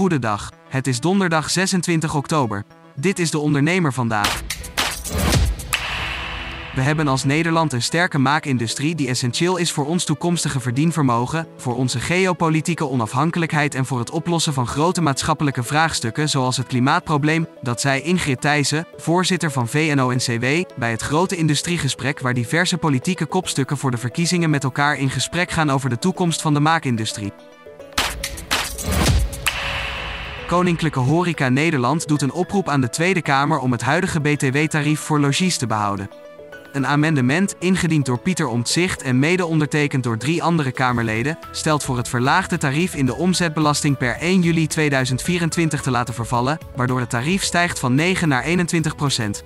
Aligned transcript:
Goedendag. 0.00 0.52
Het 0.68 0.86
is 0.86 1.00
donderdag 1.00 1.50
26 1.50 2.14
oktober. 2.14 2.64
Dit 2.96 3.18
is 3.18 3.30
de 3.30 3.38
ondernemer 3.38 3.92
vandaag. 3.92 4.42
We 6.74 6.80
hebben 6.80 7.08
als 7.08 7.24
Nederland 7.24 7.72
een 7.72 7.82
sterke 7.82 8.18
maakindustrie 8.18 8.94
die 8.94 9.08
essentieel 9.08 9.56
is 9.56 9.72
voor 9.72 9.86
ons 9.86 10.04
toekomstige 10.04 10.60
verdienvermogen, 10.60 11.46
voor 11.56 11.76
onze 11.76 12.00
geopolitieke 12.00 12.88
onafhankelijkheid 12.88 13.74
en 13.74 13.86
voor 13.86 13.98
het 13.98 14.10
oplossen 14.10 14.52
van 14.52 14.66
grote 14.66 15.00
maatschappelijke 15.00 15.62
vraagstukken 15.62 16.28
zoals 16.28 16.56
het 16.56 16.66
klimaatprobleem, 16.66 17.46
dat 17.62 17.80
zei 17.80 18.00
Ingrid 18.00 18.40
Thijssen, 18.40 18.86
voorzitter 18.96 19.50
van 19.50 19.68
VNO-NCW, 19.68 20.44
bij 20.78 20.90
het 20.90 21.02
grote 21.02 21.36
industriegesprek 21.36 22.20
waar 22.20 22.34
diverse 22.34 22.78
politieke 22.78 23.26
kopstukken 23.26 23.76
voor 23.76 23.90
de 23.90 23.98
verkiezingen 23.98 24.50
met 24.50 24.64
elkaar 24.64 24.96
in 24.96 25.10
gesprek 25.10 25.50
gaan 25.50 25.70
over 25.70 25.90
de 25.90 25.98
toekomst 25.98 26.42
van 26.42 26.54
de 26.54 26.60
maakindustrie. 26.60 27.32
Koninklijke 30.50 30.98
Horeca 30.98 31.48
Nederland 31.48 32.08
doet 32.08 32.22
een 32.22 32.32
oproep 32.32 32.68
aan 32.68 32.80
de 32.80 32.88
Tweede 32.88 33.22
Kamer 33.22 33.58
om 33.58 33.72
het 33.72 33.80
huidige 33.80 34.20
BTW-tarief 34.20 35.00
voor 35.00 35.20
logies 35.20 35.56
te 35.56 35.66
behouden. 35.66 36.10
Een 36.72 36.86
amendement, 36.86 37.54
ingediend 37.58 38.06
door 38.06 38.18
Pieter 38.18 38.46
Omtzigt 38.46 39.02
en 39.02 39.18
mede 39.18 39.46
ondertekend 39.46 40.02
door 40.02 40.18
drie 40.18 40.42
andere 40.42 40.72
Kamerleden, 40.72 41.38
stelt 41.50 41.84
voor 41.84 41.96
het 41.96 42.08
verlaagde 42.08 42.58
tarief 42.58 42.94
in 42.94 43.06
de 43.06 43.14
omzetbelasting 43.14 43.96
per 43.96 44.16
1 44.16 44.40
juli 44.40 44.66
2024 44.66 45.82
te 45.82 45.90
laten 45.90 46.14
vervallen, 46.14 46.58
waardoor 46.76 47.00
het 47.00 47.10
tarief 47.10 47.42
stijgt 47.42 47.78
van 47.78 47.94
9 47.94 48.28
naar 48.28 48.42
21 48.42 48.96
procent. 48.96 49.44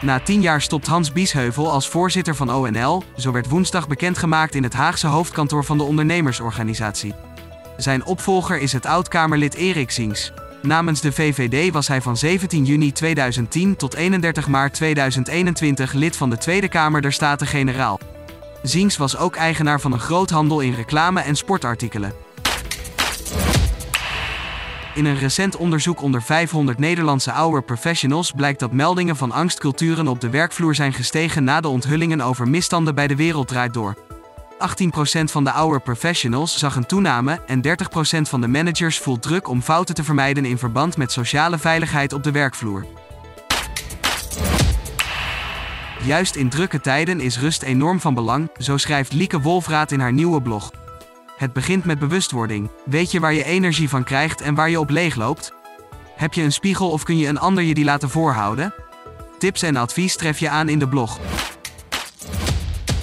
Na 0.00 0.20
tien 0.20 0.40
jaar 0.40 0.62
stopt 0.62 0.86
Hans 0.86 1.12
Biesheuvel 1.12 1.70
als 1.70 1.88
voorzitter 1.88 2.34
van 2.34 2.54
ONL, 2.54 3.02
zo 3.16 3.32
werd 3.32 3.48
woensdag 3.48 3.88
bekendgemaakt 3.88 4.54
in 4.54 4.62
het 4.62 4.72
Haagse 4.72 5.06
hoofdkantoor 5.06 5.64
van 5.64 5.78
de 5.78 5.84
ondernemersorganisatie. 5.84 7.14
Zijn 7.82 8.04
opvolger 8.04 8.58
is 8.58 8.72
het 8.72 8.86
oud-Kamerlid 8.86 9.54
Erik 9.54 9.90
Zings. 9.90 10.32
Namens 10.62 11.00
de 11.00 11.12
VVD 11.12 11.72
was 11.72 11.88
hij 11.88 12.00
van 12.00 12.16
17 12.16 12.64
juni 12.64 12.92
2010 12.92 13.76
tot 13.76 13.94
31 13.94 14.48
maart 14.48 14.74
2021 14.74 15.92
lid 15.92 16.16
van 16.16 16.30
de 16.30 16.38
Tweede 16.38 16.68
Kamer 16.68 17.02
der 17.02 17.12
Staten-Generaal. 17.12 18.00
Zings 18.62 18.96
was 18.96 19.16
ook 19.16 19.36
eigenaar 19.36 19.80
van 19.80 19.92
een 19.92 20.00
groothandel 20.00 20.60
in 20.60 20.74
reclame- 20.74 21.20
en 21.20 21.36
sportartikelen. 21.36 22.12
In 24.94 25.04
een 25.04 25.18
recent 25.18 25.56
onderzoek 25.56 26.02
onder 26.02 26.22
500 26.22 26.78
Nederlandse 26.78 27.32
ouder 27.32 27.62
professionals 27.62 28.30
blijkt 28.30 28.60
dat 28.60 28.72
meldingen 28.72 29.16
van 29.16 29.32
angstculturen 29.32 30.08
op 30.08 30.20
de 30.20 30.30
werkvloer 30.30 30.74
zijn 30.74 30.92
gestegen 30.92 31.44
na 31.44 31.60
de 31.60 31.68
onthullingen 31.68 32.20
over 32.20 32.48
misstanden 32.48 32.94
bij 32.94 33.06
de 33.06 33.16
Wereld 33.16 33.48
Draait 33.48 33.74
Door. 33.74 34.09
18% 34.60 34.62
van 35.24 35.44
de 35.44 35.52
ouder 35.52 35.80
professionals 35.80 36.58
zag 36.58 36.76
een 36.76 36.86
toename 36.86 37.40
en 37.46 37.62
30% 37.66 37.70
van 38.20 38.40
de 38.40 38.48
managers 38.48 38.98
voelt 38.98 39.22
druk 39.22 39.48
om 39.48 39.62
fouten 39.62 39.94
te 39.94 40.04
vermijden 40.04 40.44
in 40.44 40.58
verband 40.58 40.96
met 40.96 41.12
sociale 41.12 41.58
veiligheid 41.58 42.12
op 42.12 42.22
de 42.22 42.30
werkvloer. 42.30 42.86
Juist 46.04 46.36
in 46.36 46.48
drukke 46.48 46.80
tijden 46.80 47.20
is 47.20 47.38
rust 47.38 47.62
enorm 47.62 48.00
van 48.00 48.14
belang, 48.14 48.50
zo 48.58 48.76
schrijft 48.76 49.12
Lieke 49.12 49.40
Wolfraat 49.40 49.92
in 49.92 50.00
haar 50.00 50.12
nieuwe 50.12 50.42
blog. 50.42 50.70
Het 51.36 51.52
begint 51.52 51.84
met 51.84 51.98
bewustwording. 51.98 52.70
Weet 52.84 53.10
je 53.10 53.20
waar 53.20 53.32
je 53.32 53.44
energie 53.44 53.88
van 53.88 54.04
krijgt 54.04 54.40
en 54.40 54.54
waar 54.54 54.70
je 54.70 54.80
op 54.80 54.90
leegloopt? 54.90 55.52
Heb 56.16 56.34
je 56.34 56.42
een 56.42 56.52
spiegel 56.52 56.90
of 56.90 57.02
kun 57.02 57.18
je 57.18 57.26
een 57.26 57.38
ander 57.38 57.64
je 57.64 57.74
die 57.74 57.84
laten 57.84 58.10
voorhouden? 58.10 58.74
Tips 59.38 59.62
en 59.62 59.76
advies 59.76 60.16
tref 60.16 60.38
je 60.38 60.48
aan 60.48 60.68
in 60.68 60.78
de 60.78 60.88
blog. 60.88 61.18